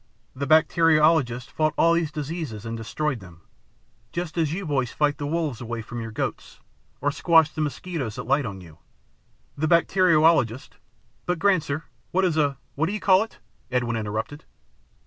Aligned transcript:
The 0.35 0.47
bacteriologists 0.47 1.51
fought 1.51 1.75
all 1.77 1.93
these 1.93 2.07
sicknesses 2.11 2.65
and 2.65 2.75
destroyed 2.75 3.19
them, 3.19 3.41
just 4.11 4.35
as 4.35 4.51
you 4.51 4.65
boys 4.65 4.91
fight 4.91 5.19
the 5.19 5.27
wolves 5.27 5.61
away 5.61 5.83
from 5.83 6.01
your 6.01 6.09
goats, 6.09 6.59
or 7.01 7.11
squash 7.11 7.51
the 7.51 7.61
mosquitoes 7.61 8.15
that 8.15 8.23
light 8.25 8.47
on 8.47 8.61
you. 8.61 8.79
The 9.55 9.67
bacteriologists" 9.67 10.73
"But, 11.27 11.37
Granser, 11.37 11.83
what 12.09 12.25
is 12.25 12.35
a 12.35 12.57
what 12.73 12.91
you 12.91 12.99
call 12.99 13.21
it?" 13.21 13.37
Edwin 13.69 13.95
interrupted. 13.95 14.43